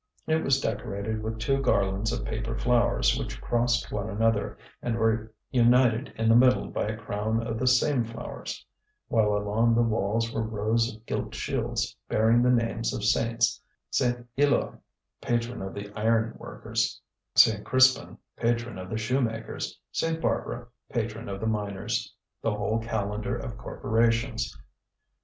It 0.25 0.43
was 0.43 0.59
decorated 0.59 1.21
with 1.21 1.37
two 1.37 1.61
garlands 1.61 2.11
of 2.11 2.25
paper 2.25 2.57
flowers 2.57 3.19
which 3.19 3.39
crossed 3.39 3.91
one 3.91 4.09
another, 4.09 4.57
and 4.81 4.95
were 4.97 5.31
united 5.51 6.11
in 6.15 6.27
the 6.27 6.35
middle 6.35 6.69
by 6.69 6.87
a 6.87 6.97
crown 6.97 7.45
of 7.45 7.59
the 7.59 7.67
same 7.67 8.03
flowers; 8.03 8.65
while 9.09 9.35
along 9.37 9.75
the 9.75 9.83
walls 9.83 10.33
were 10.33 10.41
rows 10.41 10.95
of 10.95 11.05
gilt 11.05 11.35
shields 11.35 11.95
bearing 12.09 12.41
the 12.41 12.49
names 12.49 12.95
of 12.95 13.03
saints 13.03 13.61
St. 13.91 14.25
Éloi, 14.37 14.79
patron 15.21 15.61
of 15.61 15.75
the 15.75 15.91
iron 15.95 16.33
workers; 16.35 16.99
St. 17.35 17.63
Crispin, 17.63 18.17
patron 18.37 18.79
of 18.79 18.89
the 18.89 18.97
shoemakers; 18.97 19.79
St. 19.91 20.19
Barbara, 20.19 20.65
patron 20.89 21.29
of 21.29 21.39
the 21.39 21.45
miners; 21.45 22.11
the 22.41 22.55
whole 22.55 22.79
calendar 22.79 23.37
of 23.37 23.55
corporations. 23.55 24.57